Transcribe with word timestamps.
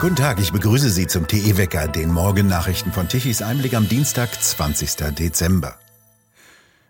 Guten 0.00 0.14
Tag, 0.14 0.38
ich 0.38 0.52
begrüße 0.52 0.90
Sie 0.90 1.08
zum 1.08 1.26
TE-Wecker, 1.26 1.88
den 1.88 2.12
Morgennachrichten 2.12 2.92
von 2.92 3.08
Tichys 3.08 3.42
Einblick 3.42 3.74
am 3.74 3.88
Dienstag, 3.88 4.30
20. 4.32 5.12
Dezember. 5.16 5.74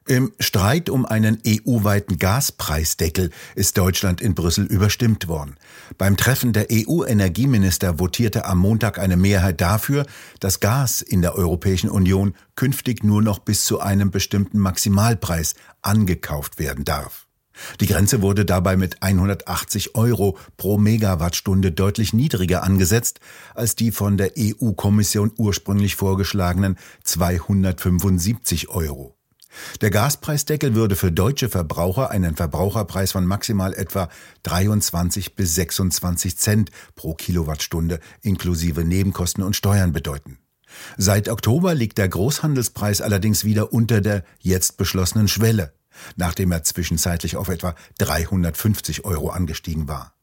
Im 0.06 0.32
Streit 0.38 0.90
um 0.90 1.06
einen 1.06 1.40
EU-weiten 1.46 2.18
Gaspreisdeckel 2.18 3.30
ist 3.54 3.78
Deutschland 3.78 4.20
in 4.20 4.34
Brüssel 4.34 4.66
überstimmt 4.66 5.26
worden. 5.26 5.56
Beim 5.96 6.18
Treffen 6.18 6.52
der 6.52 6.66
EU-Energieminister 6.70 7.98
votierte 7.98 8.44
am 8.44 8.58
Montag 8.58 8.98
eine 8.98 9.16
Mehrheit 9.16 9.62
dafür, 9.62 10.04
dass 10.38 10.60
Gas 10.60 11.00
in 11.00 11.22
der 11.22 11.34
Europäischen 11.34 11.88
Union 11.88 12.34
künftig 12.56 13.04
nur 13.04 13.22
noch 13.22 13.38
bis 13.38 13.64
zu 13.64 13.80
einem 13.80 14.10
bestimmten 14.10 14.58
Maximalpreis 14.58 15.54
angekauft 15.80 16.58
werden 16.58 16.84
darf. 16.84 17.27
Die 17.80 17.86
Grenze 17.86 18.22
wurde 18.22 18.44
dabei 18.44 18.76
mit 18.76 19.02
180 19.02 19.94
Euro 19.94 20.38
pro 20.56 20.78
Megawattstunde 20.78 21.72
deutlich 21.72 22.12
niedriger 22.12 22.62
angesetzt 22.62 23.20
als 23.54 23.76
die 23.76 23.90
von 23.90 24.16
der 24.16 24.32
EU-Kommission 24.38 25.32
ursprünglich 25.36 25.96
vorgeschlagenen 25.96 26.76
275 27.04 28.68
Euro. 28.68 29.14
Der 29.80 29.90
Gaspreisdeckel 29.90 30.74
würde 30.74 30.94
für 30.94 31.10
deutsche 31.10 31.48
Verbraucher 31.48 32.10
einen 32.10 32.36
Verbraucherpreis 32.36 33.12
von 33.12 33.24
maximal 33.26 33.74
etwa 33.74 34.08
23 34.42 35.34
bis 35.34 35.54
26 35.54 36.36
Cent 36.36 36.70
pro 36.94 37.14
Kilowattstunde 37.14 38.00
inklusive 38.22 38.84
Nebenkosten 38.84 39.42
und 39.42 39.56
Steuern 39.56 39.92
bedeuten. 39.92 40.38
Seit 40.96 41.28
Oktober 41.28 41.74
liegt 41.74 41.98
der 41.98 42.08
Großhandelspreis 42.08 43.00
allerdings 43.00 43.44
wieder 43.44 43.72
unter 43.72 44.00
der 44.00 44.22
jetzt 44.38 44.76
beschlossenen 44.76 45.26
Schwelle 45.26 45.72
nachdem 46.16 46.52
er 46.52 46.64
zwischenzeitlich 46.64 47.36
auf 47.36 47.48
etwa 47.48 47.74
350 47.98 49.04
Euro 49.04 49.30
angestiegen 49.30 49.88
war. 49.88 50.14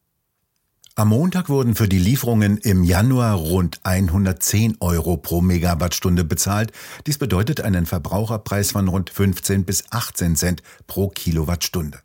Am 0.98 1.08
Montag 1.08 1.50
wurden 1.50 1.74
für 1.74 1.88
die 1.88 1.98
Lieferungen 1.98 2.56
im 2.56 2.82
Januar 2.82 3.34
rund 3.34 3.80
110 3.82 4.78
Euro 4.80 5.18
pro 5.18 5.42
Megawattstunde 5.42 6.24
bezahlt. 6.24 6.72
Dies 7.06 7.18
bedeutet 7.18 7.60
einen 7.60 7.84
Verbraucherpreis 7.84 8.70
von 8.70 8.88
rund 8.88 9.10
15 9.10 9.66
bis 9.66 9.84
18 9.90 10.36
Cent 10.36 10.62
pro 10.86 11.08
Kilowattstunde. 11.10 12.00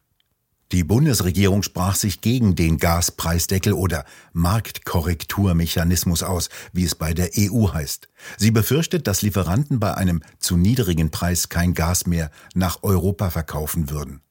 Die 0.72 0.86
Bundesregierung 0.86 1.64
sprach 1.64 1.96
sich 1.96 2.22
gegen 2.22 2.56
den 2.56 2.78
Gaspreisdeckel 2.78 3.74
oder 3.74 4.06
Marktkorrekturmechanismus 4.32 6.24
aus, 6.24 6.50
wie 6.72 6.86
es 6.86 6.96
bei 6.96 7.14
der 7.14 7.32
EU 7.38 7.74
heißt. 7.74 8.08
Sie 8.38 8.52
befürchtet, 8.52 9.06
dass 9.08 9.22
Lieferanten 9.22 9.80
bei 9.80 9.96
einem 9.96 10.22
zu 10.40 10.56
niedrigen 10.56 11.12
Preis 11.12 11.50
kein 11.50 11.74
Gas 11.74 12.08
mehr 12.08 12.32
nach 12.54 12.84
Europa 12.84 13.30
verkaufen 13.32 13.90
würden. 13.90 14.22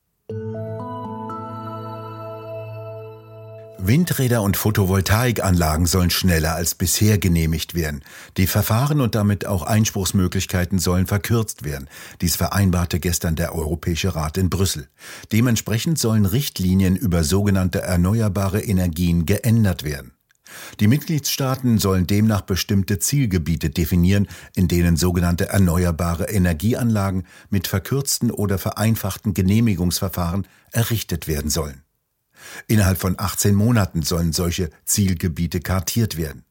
Windräder 3.87 4.43
und 4.43 4.57
Photovoltaikanlagen 4.57 5.87
sollen 5.87 6.11
schneller 6.11 6.55
als 6.55 6.75
bisher 6.75 7.19
genehmigt 7.19 7.75
werden. 7.75 8.03
Die 8.37 8.47
Verfahren 8.47 9.01
und 9.01 9.15
damit 9.15 9.47
auch 9.47 9.63
Einspruchsmöglichkeiten 9.63 10.79
sollen 10.79 11.07
verkürzt 11.07 11.65
werden. 11.65 11.89
Dies 12.21 12.37
vereinbarte 12.37 13.01
gestern 13.01 13.37
der 13.37 13.55
Europäische 13.55 14.15
Rat 14.15 14.39
in 14.39 14.51
Brüssel. 14.51 14.89
Dementsprechend 15.33 15.99
sollen 15.99 16.27
Richtlinien 16.27 16.97
über 16.97 17.25
sogenannte 17.25 17.81
erneuerbare 17.83 18.61
Energien 18.61 19.27
geändert 19.27 19.85
werden. 19.85 20.13
Die 20.81 20.89
Mitgliedstaaten 20.89 21.79
sollen 21.79 22.07
demnach 22.07 22.43
bestimmte 22.43 22.99
Zielgebiete 22.99 23.71
definieren, 23.71 24.29
in 24.57 24.69
denen 24.69 24.97
sogenannte 24.97 25.49
erneuerbare 25.49 26.25
Energieanlagen 26.25 27.25
mit 27.51 27.67
verkürzten 27.67 28.31
oder 28.31 28.59
vereinfachten 28.59 29.33
Genehmigungsverfahren 29.33 30.47
errichtet 30.73 31.29
werden 31.29 31.51
sollen. 31.51 31.83
Innerhalb 32.67 32.99
von 32.99 33.15
18 33.19 33.55
Monaten 33.55 34.03
sollen 34.03 34.33
solche 34.33 34.71
Zielgebiete 34.85 35.61
kartiert 35.61 36.17
werden. 36.17 36.45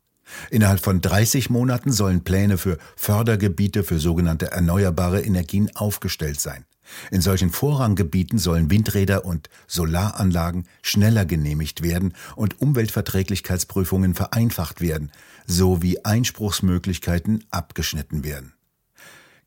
Innerhalb 0.49 0.83
von 0.83 1.01
30 1.01 1.49
Monaten 1.49 1.91
sollen 1.91 2.23
Pläne 2.23 2.57
für 2.57 2.77
Fördergebiete 2.95 3.83
für 3.83 3.99
sogenannte 3.99 4.51
erneuerbare 4.51 5.21
Energien 5.21 5.75
aufgestellt 5.75 6.39
sein. 6.39 6.65
In 7.11 7.21
solchen 7.21 7.51
Vorranggebieten 7.51 8.39
sollen 8.39 8.71
Windräder 8.71 9.25
und 9.25 9.49
Solaranlagen 9.67 10.67
schneller 10.81 11.25
genehmigt 11.25 11.83
werden 11.83 12.13
und 12.35 12.61
Umweltverträglichkeitsprüfungen 12.61 14.15
vereinfacht 14.15 14.81
werden, 14.81 15.11
sowie 15.45 15.99
Einspruchsmöglichkeiten 16.03 17.43
abgeschnitten 17.51 18.23
werden. 18.23 18.53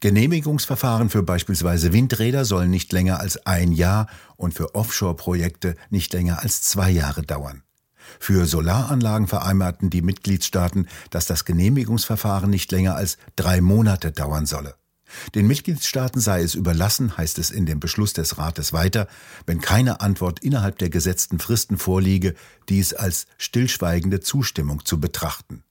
Genehmigungsverfahren 0.02 1.10
für 1.10 1.22
beispielsweise 1.22 1.92
Windräder 1.92 2.44
sollen 2.44 2.70
nicht 2.70 2.92
länger 2.92 3.20
als 3.20 3.46
ein 3.46 3.70
Jahr 3.70 4.08
und 4.36 4.52
für 4.52 4.74
Offshore-Projekte 4.74 5.76
nicht 5.90 6.12
länger 6.12 6.42
als 6.42 6.60
zwei 6.60 6.90
Jahre 6.90 7.22
dauern. 7.22 7.62
Für 8.18 8.46
Solaranlagen 8.46 9.28
vereinbarten 9.28 9.90
die 9.90 10.02
Mitgliedstaaten, 10.02 10.88
dass 11.10 11.26
das 11.26 11.44
Genehmigungsverfahren 11.44 12.50
nicht 12.50 12.72
länger 12.72 12.96
als 12.96 13.16
drei 13.36 13.60
Monate 13.60 14.10
dauern 14.10 14.44
solle. 14.44 14.74
Den 15.36 15.46
Mitgliedstaaten 15.46 16.20
sei 16.20 16.42
es 16.42 16.56
überlassen, 16.56 17.16
heißt 17.16 17.38
es 17.38 17.52
in 17.52 17.64
dem 17.64 17.78
Beschluss 17.78 18.12
des 18.12 18.38
Rates 18.38 18.72
weiter, 18.72 19.06
wenn 19.46 19.60
keine 19.60 20.00
Antwort 20.00 20.40
innerhalb 20.40 20.78
der 20.78 20.90
gesetzten 20.90 21.38
Fristen 21.38 21.78
vorliege, 21.78 22.34
dies 22.68 22.92
als 22.92 23.26
stillschweigende 23.38 24.18
Zustimmung 24.18 24.84
zu 24.84 24.98
betrachten. 24.98 25.62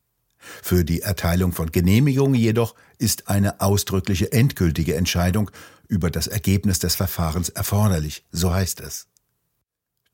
Für 0.71 0.85
die 0.85 1.01
Erteilung 1.01 1.51
von 1.51 1.69
Genehmigungen 1.73 2.33
jedoch 2.33 2.75
ist 2.97 3.27
eine 3.27 3.59
ausdrückliche 3.59 4.31
endgültige 4.31 4.95
Entscheidung 4.95 5.51
über 5.89 6.09
das 6.09 6.27
Ergebnis 6.27 6.79
des 6.79 6.95
Verfahrens 6.95 7.49
erforderlich, 7.49 8.23
so 8.31 8.53
heißt 8.53 8.79
es. 8.79 9.07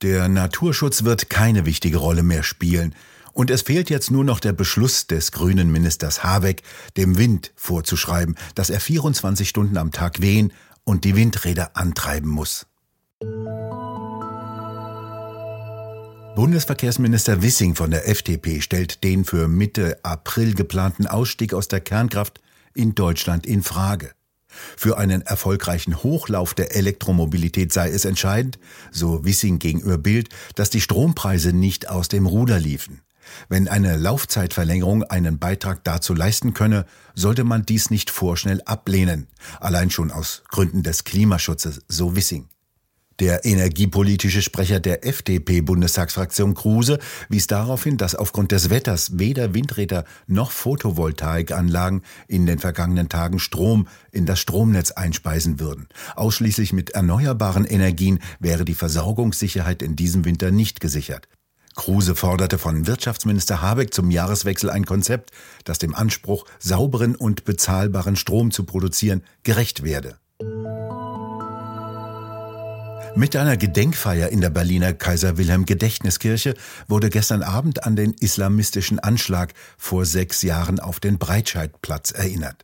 Der 0.01 0.27
Naturschutz 0.27 1.03
wird 1.03 1.29
keine 1.29 1.67
wichtige 1.67 1.97
Rolle 1.97 2.23
mehr 2.23 2.41
spielen, 2.41 2.95
und 3.33 3.51
es 3.51 3.61
fehlt 3.61 3.91
jetzt 3.91 4.09
nur 4.09 4.23
noch 4.23 4.39
der 4.39 4.53
Beschluss 4.53 5.05
des 5.05 5.31
grünen 5.31 5.71
Ministers 5.71 6.23
Habeck, 6.23 6.63
dem 6.97 7.19
Wind 7.19 7.53
vorzuschreiben, 7.55 8.35
dass 8.55 8.71
er 8.71 8.79
24 8.79 9.47
Stunden 9.47 9.77
am 9.77 9.91
Tag 9.91 10.23
wehen 10.23 10.51
und 10.83 11.03
die 11.03 11.15
Windräder 11.15 11.77
antreiben 11.77 12.31
muss. 12.31 12.65
Bundesverkehrsminister 16.37 17.41
Wissing 17.41 17.73
von 17.73 17.89
der 17.89 18.07
FDP 18.07 18.61
stellt 18.61 19.03
den 19.03 19.25
für 19.25 19.47
Mitte 19.47 19.97
April 20.03 20.53
geplanten 20.53 21.07
Ausstieg 21.07 21.51
aus 21.51 21.67
der 21.67 21.81
Kernkraft 21.81 22.41
in 22.75 22.93
Deutschland 22.93 23.47
in 23.47 23.63
Frage. 23.63 24.11
Für 24.45 24.99
einen 24.99 25.23
erfolgreichen 25.23 26.03
Hochlauf 26.03 26.53
der 26.53 26.75
Elektromobilität 26.75 27.73
sei 27.73 27.89
es 27.89 28.05
entscheidend, 28.05 28.59
so 28.91 29.25
Wissing 29.25 29.57
gegenüber 29.57 29.97
Bild, 29.97 30.29
dass 30.53 30.69
die 30.69 30.79
Strompreise 30.79 31.53
nicht 31.53 31.89
aus 31.89 32.07
dem 32.07 32.27
Ruder 32.27 32.59
liefen. 32.59 33.01
Wenn 33.49 33.67
eine 33.67 33.97
Laufzeitverlängerung 33.97 35.05
einen 35.05 35.39
Beitrag 35.39 35.83
dazu 35.85 36.13
leisten 36.13 36.53
könne, 36.53 36.85
sollte 37.15 37.45
man 37.45 37.65
dies 37.65 37.89
nicht 37.89 38.11
vorschnell 38.11 38.61
ablehnen, 38.65 39.25
allein 39.59 39.89
schon 39.89 40.11
aus 40.11 40.43
Gründen 40.49 40.83
des 40.83 41.03
Klimaschutzes, 41.03 41.81
so 41.87 42.15
Wissing. 42.15 42.47
Der 43.19 43.45
energiepolitische 43.45 44.43
Sprecher 44.43 44.79
der 44.79 45.03
FDP-Bundestagsfraktion 45.03 46.53
Kruse 46.53 46.99
wies 47.29 47.47
darauf 47.47 47.83
hin, 47.83 47.97
dass 47.97 48.13
aufgrund 48.13 48.51
des 48.51 48.69
Wetters 48.69 49.17
weder 49.17 49.55
Windräder 49.55 50.05
noch 50.27 50.51
Photovoltaikanlagen 50.51 52.03
in 52.27 52.45
den 52.45 52.59
vergangenen 52.59 53.09
Tagen 53.09 53.39
Strom 53.39 53.87
in 54.11 54.27
das 54.27 54.39
Stromnetz 54.39 54.91
einspeisen 54.91 55.59
würden. 55.59 55.87
Ausschließlich 56.15 56.73
mit 56.73 56.91
erneuerbaren 56.91 57.65
Energien 57.65 58.19
wäre 58.39 58.65
die 58.65 58.75
Versorgungssicherheit 58.75 59.81
in 59.81 59.95
diesem 59.95 60.23
Winter 60.23 60.51
nicht 60.51 60.79
gesichert. 60.79 61.27
Kruse 61.75 62.13
forderte 62.13 62.59
von 62.59 62.85
Wirtschaftsminister 62.85 63.63
Habeck 63.63 63.95
zum 63.95 64.11
Jahreswechsel 64.11 64.69
ein 64.69 64.85
Konzept, 64.85 65.31
das 65.63 65.79
dem 65.79 65.95
Anspruch, 65.95 66.45
sauberen 66.59 67.15
und 67.15 67.45
bezahlbaren 67.45 68.15
Strom 68.15 68.51
zu 68.51 68.63
produzieren, 68.63 69.23
gerecht 69.41 69.83
werde. 69.83 70.17
Mit 73.17 73.35
einer 73.35 73.57
Gedenkfeier 73.57 74.29
in 74.29 74.41
der 74.41 74.51
Berliner 74.51 74.93
Kaiser 74.93 75.39
Wilhelm 75.39 75.65
Gedächtniskirche 75.65 76.53
wurde 76.87 77.09
gestern 77.09 77.41
Abend 77.41 77.83
an 77.83 77.95
den 77.95 78.13
islamistischen 78.13 78.99
Anschlag 78.99 79.55
vor 79.75 80.05
sechs 80.05 80.43
Jahren 80.43 80.79
auf 80.79 80.99
den 80.99 81.17
Breitscheidplatz 81.17 82.11
erinnert. 82.11 82.63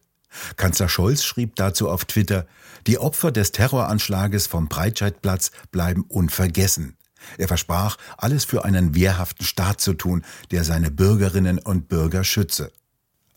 Kanzler 0.56 0.90
Scholz 0.90 1.24
schrieb 1.24 1.56
dazu 1.56 1.90
auf 1.90 2.06
Twitter, 2.06 2.46
die 2.86 3.00
Opfer 3.00 3.32
des 3.32 3.52
Terroranschlages 3.52 4.46
vom 4.46 4.68
Breitscheidplatz 4.68 5.50
bleiben 5.72 6.06
unvergessen. 6.08 6.98
Er 7.40 7.48
versprach, 7.48 7.98
alles 8.20 8.46
für 8.46 8.64
einen 8.64 8.94
wehrhaften 8.94 9.48
Staat 9.48 9.82
zu 9.82 9.96
tun, 9.96 10.24
der 10.52 10.64
seine 10.64 10.92
Bürgerinnen 10.92 11.58
und 11.58 11.88
Bürger 11.88 12.24
schütze. 12.24 12.72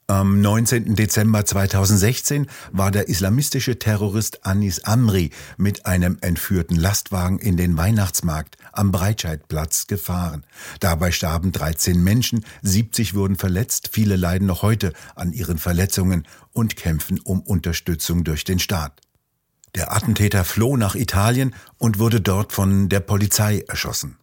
Am 0.08 0.40
19. 0.40 0.94
Dezember 0.94 1.44
2016 1.44 2.46
war 2.70 2.92
der 2.92 3.08
islamistische 3.08 3.80
Terrorist 3.80 4.46
Anis 4.46 4.84
Amri 4.84 5.30
mit 5.56 5.84
einem 5.84 6.18
entführten 6.20 6.76
Lastwagen 6.76 7.40
in 7.40 7.56
den 7.56 7.76
Weihnachtsmarkt 7.76 8.56
am 8.72 8.92
Breitscheidplatz 8.92 9.88
gefahren. 9.88 10.44
Dabei 10.78 11.10
starben 11.10 11.50
13 11.50 12.00
Menschen, 12.00 12.44
70 12.62 13.14
wurden 13.14 13.34
verletzt, 13.34 13.90
viele 13.92 14.14
leiden 14.14 14.46
noch 14.46 14.62
heute 14.62 14.92
an 15.16 15.32
ihren 15.32 15.58
Verletzungen 15.58 16.22
und 16.52 16.76
kämpfen 16.76 17.18
um 17.18 17.40
Unterstützung 17.40 18.22
durch 18.22 18.44
den 18.44 18.60
Staat. 18.60 19.00
Der 19.74 19.92
Attentäter 19.92 20.44
floh 20.44 20.76
nach 20.76 20.94
Italien 20.94 21.52
und 21.78 21.98
wurde 21.98 22.20
dort 22.20 22.52
von 22.52 22.88
der 22.88 23.00
Polizei 23.00 23.64
erschossen. 23.66 24.18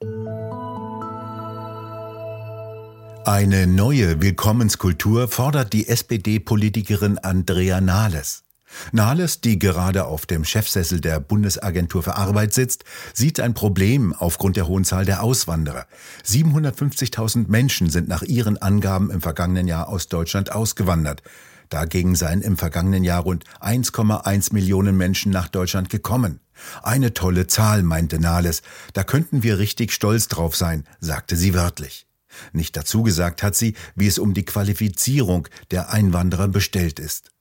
Eine 3.26 3.68
neue 3.68 4.22
Willkommenskultur 4.22 5.30
fordert 5.30 5.72
die 5.72 5.88
SPD-Politikerin 5.88 7.18
Andrea 7.20 7.80
Nahles. 7.80 8.44
Nahles, 8.92 9.40
die 9.40 9.58
gerade 9.60 10.06
auf 10.08 10.26
dem 10.26 10.44
Chefsessel 10.44 11.00
der 11.00 11.22
Bundesagentur 11.22 12.04
für 12.04 12.18
Arbeit 12.18 12.54
sitzt, 12.54 12.84
sieht 13.14 13.40
ein 13.40 13.54
Problem 13.54 14.12
aufgrund 14.12 14.58
der 14.58 14.68
hohen 14.68 14.84
Zahl 14.84 15.06
der 15.06 15.24
Auswanderer. 15.24 15.86
750.000 16.26 17.46
Menschen 17.48 17.90
sind 17.90 18.10
nach 18.10 18.24
ihren 18.24 18.58
Angaben 18.58 19.10
im 19.10 19.22
vergangenen 19.22 19.70
Jahr 19.70 19.88
aus 19.88 20.10
Deutschland 20.10 20.52
ausgewandert. 20.52 21.24
Dagegen 21.70 22.16
seien 22.16 22.42
im 22.42 22.58
vergangenen 22.58 23.06
Jahr 23.06 23.24
rund 23.24 23.46
1,1 23.62 24.54
Millionen 24.54 24.98
Menschen 24.98 25.32
nach 25.32 25.48
Deutschland 25.48 25.90
gekommen. 25.90 26.42
Eine 26.82 27.14
tolle 27.14 27.48
Zahl, 27.48 27.84
meinte 27.84 28.20
Nahles. 28.20 28.64
Da 28.92 29.06
könnten 29.06 29.44
wir 29.44 29.60
richtig 29.60 29.94
stolz 29.94 30.28
drauf 30.28 30.58
sein, 30.58 30.84
sagte 31.00 31.38
sie 31.38 31.54
wörtlich. 31.54 32.06
Nicht 32.52 32.76
dazu 32.78 33.04
gesagt 33.04 33.44
hat 33.44 33.56
sie, 33.56 33.76
wie 33.96 34.08
es 34.08 34.20
um 34.20 34.34
die 34.34 34.46
Qualifizierung 34.46 35.48
der 35.72 35.92
Einwanderer 35.92 36.48
bestellt 36.48 37.00
ist. 37.00 37.32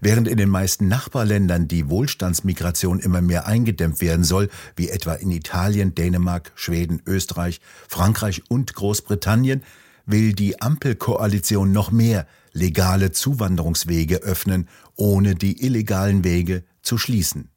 Während 0.00 0.26
in 0.26 0.38
den 0.38 0.48
meisten 0.48 0.88
Nachbarländern 0.88 1.68
die 1.68 1.88
Wohlstandsmigration 1.88 2.98
immer 2.98 3.20
mehr 3.20 3.46
eingedämmt 3.46 4.00
werden 4.00 4.24
soll, 4.24 4.48
wie 4.74 4.88
etwa 4.88 5.14
in 5.14 5.30
Italien, 5.30 5.94
Dänemark, 5.94 6.52
Schweden, 6.54 7.02
Österreich, 7.06 7.60
Frankreich 7.88 8.42
und 8.48 8.74
Großbritannien, 8.74 9.62
will 10.06 10.32
die 10.32 10.60
Ampelkoalition 10.60 11.72
noch 11.72 11.90
mehr 11.90 12.26
legale 12.52 13.12
Zuwanderungswege 13.12 14.22
öffnen, 14.22 14.68
ohne 14.94 15.34
die 15.34 15.64
illegalen 15.64 16.24
Wege 16.24 16.64
zu 16.80 16.96
schließen. 16.96 17.50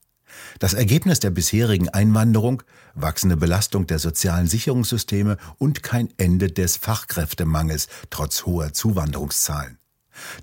Das 0.60 0.74
Ergebnis 0.74 1.20
der 1.20 1.30
bisherigen 1.30 1.90
Einwanderung, 1.90 2.64
wachsende 2.96 3.38
Belastung 3.38 3.88
der 3.88 4.00
sozialen 4.00 4.48
Sicherungssysteme 4.48 5.38
und 5.58 5.84
kein 5.84 6.10
Ende 6.18 6.52
des 6.52 6.78
Fachkräftemangels 6.78 7.88
trotz 8.10 8.46
hoher 8.46 8.74
Zuwanderungszahlen. 8.74 9.80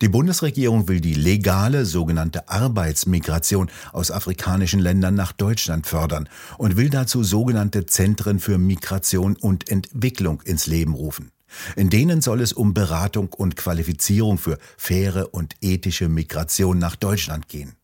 Die 0.01 0.09
Bundesregierung 0.09 0.89
will 0.89 1.01
die 1.01 1.15
legale 1.15 1.85
sogenannte 1.85 2.49
Arbeitsmigration 2.49 3.71
aus 3.93 4.11
afrikanischen 4.11 4.81
Ländern 4.81 5.15
nach 5.15 5.33
Deutschland 5.33 5.87
fördern 5.87 6.29
und 6.59 6.77
will 6.77 6.89
dazu 6.89 7.23
sogenannte 7.23 7.87
Zentren 7.87 8.41
für 8.41 8.59
Migration 8.59 9.37
und 9.37 9.69
Entwicklung 9.69 10.41
ins 10.43 10.67
Leben 10.67 10.95
rufen. 10.95 11.31
In 11.77 11.91
denen 11.91 12.21
soll 12.21 12.41
es 12.41 12.53
um 12.53 12.75
Beratung 12.75 13.33
und 13.33 13.57
Qualifizierung 13.57 14.39
für 14.39 14.59
faire 14.77 15.33
und 15.33 15.55
ethische 15.61 16.09
Migration 16.09 16.79
nach 16.79 16.97
Deutschland 16.97 17.49
gehen. 17.49 17.77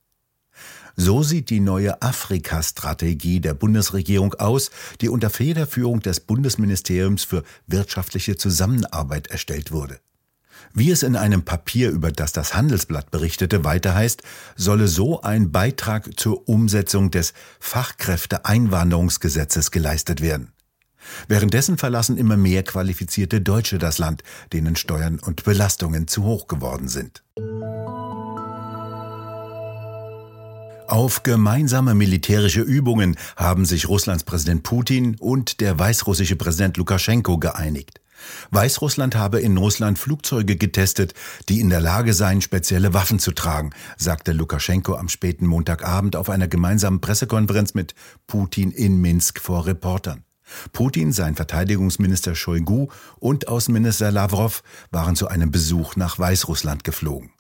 So 0.97 1.23
sieht 1.23 1.51
die 1.51 1.61
neue 1.61 2.03
Afrika-Strategie 2.03 3.41
der 3.41 3.55
Bundesregierung 3.55 4.35
aus, 4.35 4.71
die 5.01 5.09
unter 5.09 5.31
Federführung 5.31 6.01
des 6.01 6.19
Bundesministeriums 6.21 7.25
für 7.25 7.43
wirtschaftliche 7.67 8.37
Zusammenarbeit 8.37 9.29
erstellt 9.29 9.73
wurde. 9.73 9.99
Wie 10.75 10.91
es 10.91 11.03
in 11.03 11.17
einem 11.17 11.43
Papier, 11.43 11.91
über 11.91 12.13
das 12.13 12.33
das 12.33 12.55
Handelsblatt 12.55 13.11
berichtete, 13.11 13.65
weiter 13.65 13.95
heißt, 13.95 14.23
solle 14.57 14.89
so 14.89 15.21
ein 15.23 15.53
Beitrag 15.53 16.19
zur 16.19 16.49
Umsetzung 16.49 17.11
des 17.11 17.35
Fachkräfteeinwanderungsgesetzes 17.61 19.71
geleistet 19.71 20.23
werden. 20.23 20.53
Währenddessen 21.29 21.79
verlassen 21.79 22.17
immer 22.17 22.37
mehr 22.37 22.63
qualifizierte 22.63 23.41
Deutsche 23.41 23.79
das 23.79 23.99
Land, 23.99 24.23
denen 24.53 24.77
Steuern 24.77 25.19
und 25.19 25.43
Belastungen 25.45 26.07
zu 26.07 26.25
hoch 26.25 26.47
geworden 26.47 26.89
sind. 26.89 27.23
Auf 30.93 31.23
gemeinsame 31.23 31.95
militärische 31.95 32.61
Übungen 32.61 33.17
haben 33.37 33.65
sich 33.65 33.89
Russlands 33.89 34.25
Präsident 34.25 34.63
Putin 34.63 35.17
und 35.19 35.63
der 35.63 35.79
weißrussische 35.79 36.37
Präsident 36.37 36.77
Lukaschenko 36.77 37.39
geeinigt. 37.39 38.03
Weißrussland 38.51 39.15
habe 39.15 39.41
in 39.41 39.57
Russland 39.57 39.99
Flugzeuge 39.99 40.57
getestet, 40.57 41.15
die 41.49 41.61
in 41.61 41.71
der 41.71 41.81
Lage 41.81 42.13
seien, 42.13 42.43
spezielle 42.43 42.93
Waffen 42.93 43.19
zu 43.19 43.33
tragen, 43.33 43.71
sagte 43.97 44.33
Lukaschenko 44.33 44.95
am 44.95 45.09
späten 45.09 45.47
Montagabend 45.47 46.15
auf 46.15 46.29
einer 46.29 46.47
gemeinsamen 46.47 47.01
Pressekonferenz 47.01 47.73
mit 47.73 47.95
Putin 48.27 48.71
in 48.71 49.01
Minsk 49.01 49.41
vor 49.41 49.65
Reportern. 49.65 50.25
Putin, 50.75 51.13
sein 51.13 51.37
Verteidigungsminister 51.37 52.35
Shoigu 52.35 52.89
und 53.19 53.49
Außenminister 53.49 54.13
Lavrov 54.13 54.63
waren 54.91 55.17
zu 55.17 55.27
einem 55.27 55.51
Besuch 55.51 55.97
nach 55.97 56.19
Weißrussland 56.19 56.85
geflogen. 56.85 57.31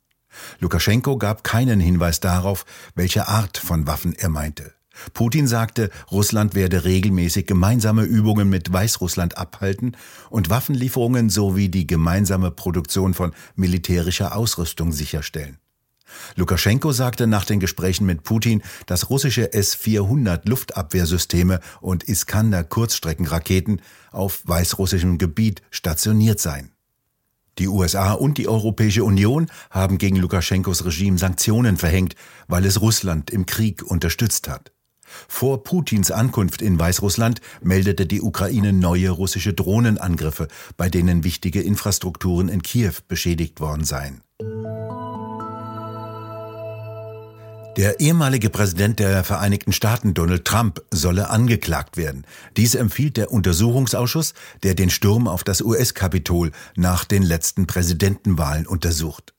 Lukaschenko 0.61 1.19
gab 1.19 1.45
keinen 1.45 1.81
Hinweis 1.81 2.21
darauf, 2.21 2.65
welche 2.95 3.29
Art 3.29 3.59
von 3.59 3.87
Waffen 3.87 4.15
er 4.15 4.29
meinte. 4.29 4.73
Putin 5.15 5.47
sagte, 5.47 5.91
Russland 6.11 6.55
werde 6.55 6.85
regelmäßig 6.85 7.47
gemeinsame 7.47 8.03
Übungen 8.05 8.49
mit 8.49 8.73
Weißrussland 8.73 9.39
abhalten 9.39 9.97
und 10.31 10.51
Waffenlieferungen 10.51 11.31
sowie 11.31 11.69
die 11.69 11.87
gemeinsame 11.87 12.51
Produktion 12.51 13.15
von 13.15 13.33
militärischer 13.57 14.37
Ausrüstung 14.37 14.93
sicherstellen. 14.93 15.59
Lukaschenko 16.37 16.93
sagte 16.93 17.27
nach 17.27 17.47
den 17.47 17.59
Gesprächen 17.59 18.05
mit 18.05 18.23
Putin, 18.23 18.63
dass 18.87 19.09
russische 19.09 19.55
S-400 19.55 20.47
Luftabwehrsysteme 20.47 21.61
und 21.81 22.05
Iskander 22.05 22.65
Kurzstreckenraketen 22.65 23.81
auf 24.11 24.43
weißrussischem 24.45 25.17
Gebiet 25.17 25.63
stationiert 25.71 26.39
seien. 26.39 26.73
Die 27.59 27.69
USA 27.69 28.13
und 28.13 28.39
die 28.39 28.49
Europäische 28.49 29.05
Union 29.05 29.51
haben 29.71 29.99
gegen 29.99 30.17
Lukaschenkos 30.17 30.85
Regime 30.85 31.19
Sanktionen 31.19 31.77
verhängt, 31.77 32.15
weil 32.49 32.65
es 32.65 32.81
Russland 32.81 33.31
im 33.31 33.47
Krieg 33.47 33.83
unterstützt 33.83 34.49
hat. 34.49 34.73
Vor 35.29 35.63
Putins 35.63 36.11
Ankunft 36.11 36.63
in 36.63 36.79
Weißrussland 36.79 37.41
meldete 37.61 38.07
die 38.07 38.23
Ukraine 38.23 38.73
neue 38.73 39.11
russische 39.11 39.53
Drohnenangriffe, 39.53 40.49
bei 40.77 40.89
denen 40.89 41.25
wichtige 41.25 41.61
Infrastrukturen 41.61 42.49
in 42.49 42.63
Kiew 42.63 42.95
beschädigt 43.09 43.61
worden 43.61 43.85
seien. 43.85 44.23
Der 47.79 48.01
ehemalige 48.01 48.51
Präsident 48.51 48.99
der 48.99 49.25
Vereinigten 49.25 49.73
Staaten 49.73 50.13
Donald 50.13 50.45
Trump 50.45 50.83
solle 50.91 51.31
angeklagt 51.31 51.97
werden. 51.97 52.27
Dies 52.59 52.75
empfiehlt 52.75 53.17
der 53.17 53.33
Untersuchungsausschuss, 53.33 54.35
der 54.63 54.75
den 54.75 54.91
Sturm 54.91 55.27
auf 55.27 55.43
das 55.43 55.63
US-Kapitol 55.63 56.51
nach 56.77 57.07
den 57.07 57.23
letzten 57.23 57.67
Präsidentenwahlen 57.67 58.67
untersucht. 58.67 59.33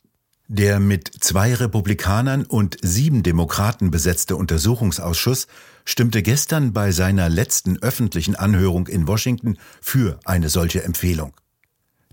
Der 0.47 0.79
mit 0.79 1.11
zwei 1.19 1.53
Republikanern 1.53 2.43
und 2.43 2.77
sieben 2.81 3.21
Demokraten 3.21 3.91
besetzte 3.91 4.35
Untersuchungsausschuss 4.35 5.45
stimmte 5.85 6.23
gestern 6.23 6.73
bei 6.73 6.91
seiner 6.91 7.29
letzten 7.29 7.77
öffentlichen 7.83 8.35
Anhörung 8.35 8.87
in 8.87 9.07
Washington 9.07 9.59
für 9.79 10.19
eine 10.25 10.49
solche 10.49 10.83
Empfehlung. 10.83 11.33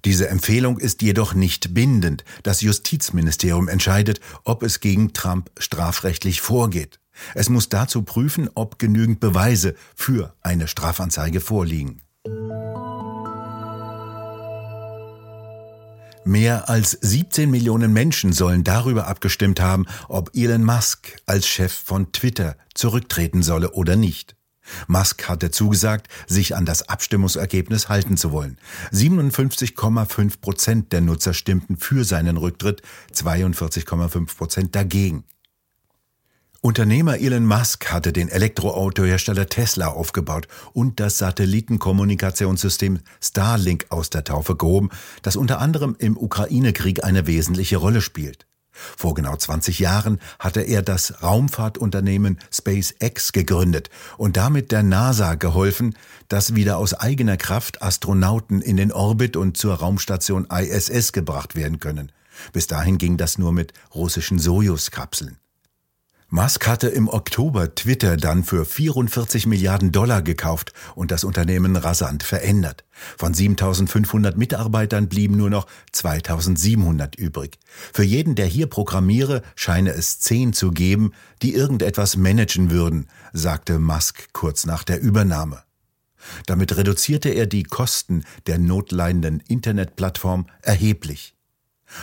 Diese 0.05 0.29
Empfehlung 0.29 0.79
ist 0.79 1.03
jedoch 1.03 1.35
nicht 1.35 1.75
bindend. 1.75 2.25
Das 2.43 2.63
Justizministerium 2.63 3.69
entscheidet, 3.69 4.21
ob 4.45 4.63
es 4.63 4.81
gegen 4.81 5.13
Trump 5.13 5.51
strafrechtlich 5.59 6.41
vorgeht. 6.41 7.01
Es 7.35 7.49
muss 7.49 7.69
dazu 7.69 8.03
prüfen, 8.03 8.49
ob 8.55 8.79
genügend 8.79 9.21
Beweise 9.21 9.75
für 9.95 10.35
eine 10.41 10.69
Strafanzeige 10.69 11.41
vorliegen. 11.41 12.03
Mehr 16.25 16.69
als 16.69 16.93
17 17.01 17.51
Millionen 17.51 17.93
Menschen 17.93 18.33
sollen 18.33 18.63
darüber 18.63 19.07
abgestimmt 19.07 19.61
haben, 19.61 19.87
ob 20.09 20.31
Elon 20.35 20.65
Musk 20.65 21.17
als 21.27 21.47
Chef 21.47 21.73
von 21.73 22.13
Twitter 22.13 22.57
zurücktreten 22.75 23.43
solle 23.43 23.73
oder 23.73 23.97
nicht. 23.97 24.37
Musk 24.87 25.29
hatte 25.29 25.51
zugesagt, 25.51 26.09
sich 26.27 26.57
an 26.57 26.67
das 26.67 26.89
Abstimmungsergebnis 26.89 27.89
halten 27.89 28.17
zu 28.17 28.33
wollen. 28.33 28.59
57,5 28.93 30.41
Prozent 30.41 30.93
der 30.93 31.01
Nutzer 31.01 31.35
stimmten 31.35 31.77
für 31.77 32.05
seinen 32.05 32.37
Rücktritt, 32.37 32.83
42,5 33.15 34.37
Prozent 34.37 34.75
dagegen. 34.75 35.25
Unternehmer 36.63 37.19
Elon 37.19 37.47
Musk 37.47 37.91
hatte 37.91 38.13
den 38.13 38.29
Elektroautohersteller 38.29 39.49
Tesla 39.49 39.89
aufgebaut 39.89 40.47
und 40.75 41.01
das 41.01 41.17
Satellitenkommunikationssystem 41.17 42.99
Starlink 43.19 43.87
aus 43.89 44.11
der 44.11 44.25
Taufe 44.25 44.57
gehoben, 44.57 44.91
das 45.23 45.37
unter 45.37 45.59
anderem 45.59 45.97
im 45.99 46.19
Ukraine-Krieg 46.19 47.03
eine 47.03 47.27
wesentliche 47.27 47.79
Rolle 47.79 48.03
spielt. 48.03 48.47
Vor 48.97 49.15
genau 49.15 49.37
20 49.37 49.79
Jahren 49.79 50.21
hatte 50.39 50.61
er 50.61 50.83
das 50.83 51.23
Raumfahrtunternehmen 51.23 52.39
SpaceX 52.53 53.33
gegründet 53.33 53.91
und 54.17 54.37
damit 54.37 54.73
der 54.73 54.83
NASA 54.83 55.35
geholfen, 55.35 55.95
dass 56.29 56.55
wieder 56.55 56.79
aus 56.79 56.95
eigener 56.95 57.37
Kraft 57.37 57.83
Astronauten 57.83 58.61
in 58.61 58.77
den 58.77 58.93
Orbit 58.93 59.37
und 59.37 59.57
zur 59.57 59.75
Raumstation 59.75 60.47
ISS 60.47 61.13
gebracht 61.13 61.57
werden 61.57 61.81
können. 61.81 62.13
Bis 62.53 62.67
dahin 62.67 62.99
ging 62.99 63.17
das 63.17 63.39
nur 63.39 63.53
mit 63.53 63.73
russischen 63.95 64.39
Sojus-Kapseln. 64.39 65.39
Musk 66.33 66.69
hatte 66.69 66.87
im 66.87 67.09
Oktober 67.09 67.75
Twitter 67.75 68.17
dann 68.17 68.45
für 68.45 68.65
44 68.65 69.49
Milliarden 69.49 69.91
Dollar 69.91 70.23
gekauft 70.23 70.73
und 70.95 71.11
das 71.11 71.25
Unternehmen 71.25 71.75
rasant 71.75 72.23
verändert. 72.23 72.85
Von 73.19 73.35
7500 73.35 74.37
Mitarbeitern 74.37 75.09
blieben 75.09 75.37
nur 75.37 75.51
noch 75.51 75.67
2700 75.91 77.17
übrig. 77.17 77.59
Für 77.93 78.05
jeden, 78.05 78.37
der 78.37 78.47
hier 78.47 78.69
programmiere, 78.69 79.43
scheine 79.57 79.91
es 79.91 80.21
zehn 80.21 80.53
zu 80.53 80.71
geben, 80.71 81.15
die 81.43 81.53
irgendetwas 81.53 82.17
managen 82.17 82.71
würden, 82.71 83.09
sagte 83.33 83.81
Musk 83.81 84.33
kurz 84.33 84.67
nach 84.67 84.85
der 84.85 85.01
Übernahme. 85.01 85.65
Damit 86.47 86.77
reduzierte 86.77 87.31
er 87.31 87.47
die 87.47 87.65
Kosten 87.65 88.23
der 88.47 88.59
notleidenden 88.59 89.41
Internetplattform 89.41 90.47
erheblich. 90.63 91.35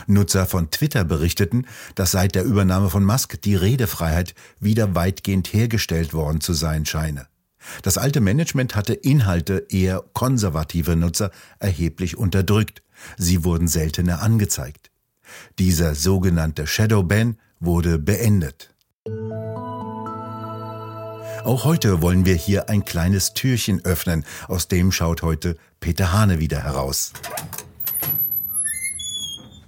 Nutzer 0.06 0.46
von 0.46 0.72
Twitter 0.72 1.04
berichteten, 1.04 1.66
dass 1.96 2.12
seit 2.12 2.36
der 2.36 2.44
Übernahme 2.44 2.90
von 2.90 3.04
Musk 3.04 3.42
die 3.42 3.56
Redefreiheit 3.56 4.36
wieder 4.60 4.96
weitgehend 4.96 5.54
hergestellt 5.54 6.14
worden 6.14 6.42
zu 6.42 6.54
sein 6.54 6.86
scheine. 6.86 7.28
Das 7.82 7.98
alte 7.98 8.22
Management 8.22 8.76
hatte 8.76 8.94
Inhalte 8.94 9.68
eher 9.70 10.04
konservative 10.14 10.96
Nutzer 10.96 11.32
erheblich 11.60 12.18
unterdrückt. 12.18 12.82
Sie 13.18 13.44
wurden 13.44 13.68
seltener 13.68 14.22
angezeigt. 14.22 14.92
Dieser 15.60 15.96
sogenannte 15.96 16.68
Shadowban 16.68 17.38
wurde 17.60 18.00
beendet. 18.00 18.74
Auch 21.44 21.64
heute 21.64 22.02
wollen 22.02 22.26
wir 22.26 22.36
hier 22.36 22.70
ein 22.70 22.84
kleines 22.84 23.34
Türchen 23.34 23.84
öffnen, 23.86 24.26
aus 24.48 24.68
dem 24.68 24.92
schaut 24.92 25.22
heute 25.22 25.58
Peter 25.80 26.12
Hane 26.12 26.40
wieder 26.40 26.62
heraus. 26.62 27.14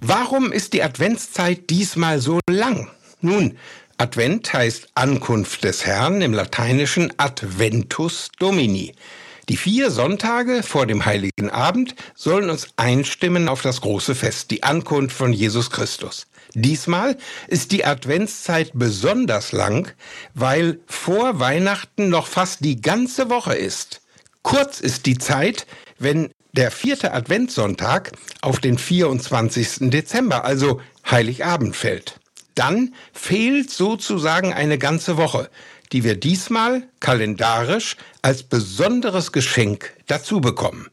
Warum 0.02 0.50
ist 0.50 0.72
die 0.72 0.82
Adventszeit 0.82 1.68
diesmal 1.68 2.20
so 2.20 2.40
lang? 2.48 2.90
Nun, 3.20 3.58
Advent 3.98 4.50
heißt 4.50 4.88
Ankunft 4.94 5.62
des 5.62 5.84
Herrn 5.84 6.22
im 6.22 6.32
lateinischen 6.32 7.12
Adventus 7.18 8.30
Domini. 8.38 8.94
Die 9.50 9.58
vier 9.58 9.90
Sonntage 9.90 10.62
vor 10.62 10.86
dem 10.86 11.04
heiligen 11.04 11.50
Abend 11.50 11.96
sollen 12.14 12.48
uns 12.48 12.68
einstimmen 12.76 13.46
auf 13.46 13.60
das 13.60 13.82
große 13.82 14.14
Fest, 14.14 14.50
die 14.50 14.62
Ankunft 14.62 15.14
von 15.14 15.34
Jesus 15.34 15.70
Christus. 15.70 16.28
Diesmal 16.54 17.18
ist 17.48 17.70
die 17.70 17.84
Adventszeit 17.84 18.70
besonders 18.72 19.52
lang, 19.52 19.92
weil 20.32 20.80
vor 20.86 21.40
Weihnachten 21.40 22.08
noch 22.08 22.26
fast 22.26 22.64
die 22.64 22.80
ganze 22.80 23.28
Woche 23.28 23.54
ist. 23.54 24.00
Kurz 24.42 24.80
ist 24.80 25.04
die 25.04 25.18
Zeit, 25.18 25.66
wenn 25.98 26.30
der 26.52 26.70
vierte 26.70 27.12
Adventssonntag 27.12 28.12
auf 28.40 28.58
den 28.60 28.78
24. 28.78 29.90
Dezember, 29.90 30.44
also 30.44 30.80
Heiligabend 31.10 31.76
fällt 31.76 32.20
dann 32.60 32.94
fehlt 33.14 33.70
sozusagen 33.70 34.52
eine 34.52 34.76
ganze 34.76 35.16
Woche, 35.16 35.48
die 35.92 36.04
wir 36.04 36.14
diesmal 36.14 36.82
kalendarisch 37.00 37.96
als 38.20 38.42
besonderes 38.42 39.32
Geschenk 39.32 39.94
dazu 40.06 40.42
bekommen. 40.42 40.88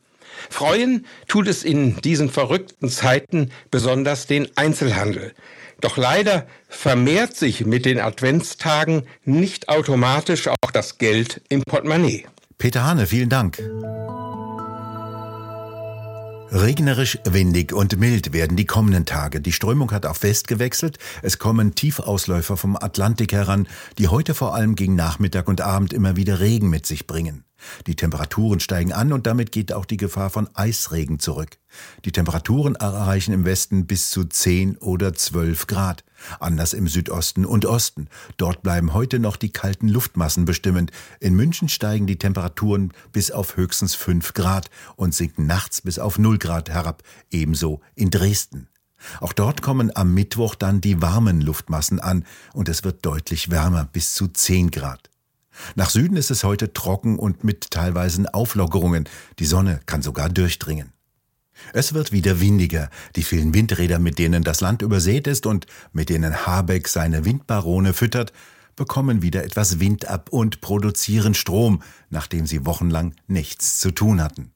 Freuen 0.50 1.06
tut 1.28 1.48
es 1.48 1.66
in 1.66 1.98
diesen 1.98 2.30
verrückten 2.30 2.90
Zeiten 2.90 3.52
besonders 3.70 4.28
den 4.28 4.48
Einzelhandel. 4.56 5.34
Doch 5.82 5.98
leider 5.98 6.48
vermehrt 6.70 7.36
sich 7.36 7.66
mit 7.66 7.86
den 7.86 8.00
Adventstagen 8.00 9.04
nicht 9.26 9.68
automatisch 9.68 10.48
auch 10.48 10.72
das 10.72 10.98
Geld 10.98 11.42
im 11.50 11.64
Portemonnaie. 11.64 12.28
Peter 12.58 12.86
Hane, 12.86 13.08
vielen 13.08 13.30
Dank. 13.30 13.62
Regnerisch, 16.52 17.20
windig 17.26 17.74
und 17.74 18.00
mild 18.00 18.32
werden 18.32 18.56
die 18.56 18.66
kommenden 18.66 19.06
Tage. 19.06 19.42
Die 19.42 19.52
Strömung 19.52 19.92
hat 19.92 20.06
auf 20.06 20.24
West 20.24 20.48
gewechselt. 20.48 20.98
Es 21.22 21.40
kommen 21.40 21.76
Tiefausläufer 21.76 22.56
vom 22.56 22.78
Atlantik 22.78 23.34
heran, 23.34 23.68
die 23.98 24.08
heute 24.08 24.34
vor 24.34 24.56
allem 24.56 24.76
gegen 24.76 24.96
Nachmittag 24.96 25.50
und 25.50 25.60
Abend 25.60 25.92
immer 25.92 26.16
wieder 26.16 26.40
Regen 26.40 26.70
mit 26.70 26.86
sich 26.86 27.06
bringen. 27.06 27.47
Die 27.86 27.96
Temperaturen 27.96 28.60
steigen 28.60 28.94
an 28.94 29.14
und 29.14 29.28
damit 29.28 29.52
geht 29.52 29.74
auch 29.74 29.86
die 29.86 29.98
Gefahr 29.98 30.30
von 30.30 30.50
Eisregen 30.54 31.20
zurück. 31.20 31.58
Die 32.06 32.12
Temperaturen 32.12 32.76
erreichen 32.76 33.34
im 33.34 33.46
Westen 33.46 33.86
bis 33.86 34.10
zu 34.10 34.24
10 34.24 34.78
oder 34.78 35.14
12 35.14 35.68
Grad. 35.68 36.04
Anders 36.40 36.74
im 36.74 36.88
Südosten 36.88 37.46
und 37.46 37.66
Osten. 37.66 38.08
Dort 38.38 38.64
bleiben 38.64 38.94
heute 38.94 39.20
noch 39.20 39.36
die 39.36 39.52
kalten 39.52 39.88
Luftmassen 39.88 40.46
bestimmend. 40.46 40.92
In 41.20 41.36
München 41.36 41.70
steigen 41.70 42.08
die 42.08 42.18
Temperaturen 42.18 42.94
bis 43.12 43.32
auf 43.32 43.58
höchstens 43.58 43.96
5 43.96 44.34
Grad 44.34 44.70
und 44.96 45.14
sinken 45.14 45.46
nachts 45.46 45.82
bis 45.82 46.00
auf 46.00 46.18
0 46.18 46.38
Grad 46.38 46.70
herab. 46.70 47.04
Ebenso 47.30 47.82
in 47.96 48.10
Dresden. 48.10 48.68
Auch 49.20 49.34
dort 49.34 49.62
kommen 49.62 49.96
am 49.96 50.14
Mittwoch 50.14 50.56
dann 50.56 50.82
die 50.82 51.02
warmen 51.02 51.42
Luftmassen 51.42 52.00
an 52.00 52.26
und 52.54 52.68
es 52.68 52.84
wird 52.84 53.06
deutlich 53.06 53.52
wärmer 53.52 53.86
bis 53.86 54.14
zu 54.14 54.28
10 54.28 54.72
Grad. 54.72 55.12
Nach 55.76 55.90
Süden 55.90 56.18
ist 56.18 56.32
es 56.32 56.44
heute 56.44 56.74
trocken 56.74 57.20
und 57.20 57.44
mit 57.44 57.72
teilweisen 57.72 58.28
Auflockerungen. 58.28 59.08
Die 59.40 59.46
Sonne 59.46 59.80
kann 59.86 60.02
sogar 60.02 60.30
durchdringen. 60.30 60.94
Es 61.74 61.94
wird 61.94 62.12
wieder 62.12 62.40
windiger. 62.40 62.90
Die 63.16 63.24
vielen 63.24 63.54
Windräder, 63.54 64.00
mit 64.00 64.20
denen 64.20 64.44
das 64.44 64.62
Land 64.62 64.82
übersät 64.82 65.28
ist 65.28 65.46
und 65.46 65.66
mit 65.92 66.10
denen 66.10 66.46
Habeck 66.46 66.88
seine 66.88 67.26
Windbarone 67.26 67.94
füttert, 67.94 68.32
bekommen 68.76 69.22
wieder 69.22 69.44
etwas 69.44 69.80
Wind 69.80 70.08
ab 70.08 70.30
und 70.30 70.62
produzieren 70.62 71.34
Strom, 71.34 71.82
nachdem 72.10 72.46
sie 72.46 72.66
wochenlang 72.66 73.16
nichts 73.28 73.80
zu 73.80 73.92
tun 73.92 74.22
hatten. 74.22 74.52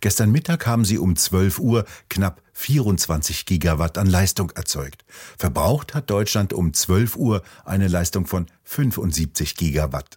Gestern 0.00 0.32
Mittag 0.32 0.66
haben 0.66 0.86
sie 0.86 0.98
um 0.98 1.16
12 1.16 1.58
Uhr 1.58 1.84
knapp 2.08 2.40
24 2.54 3.44
Gigawatt 3.44 3.98
an 3.98 4.06
Leistung 4.06 4.50
erzeugt. 4.52 5.04
Verbraucht 5.36 5.94
hat 5.94 6.08
Deutschland 6.08 6.54
um 6.54 6.72
12 6.72 7.16
Uhr 7.16 7.42
eine 7.66 7.88
Leistung 7.88 8.26
von 8.26 8.46
75 8.64 9.56
Gigawatt. 9.56 10.16